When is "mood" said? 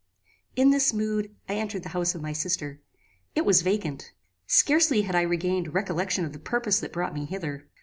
0.93-1.35